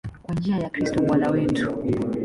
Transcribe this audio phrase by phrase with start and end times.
[0.23, 1.71] Kwa njia ya Kristo Bwana wetu.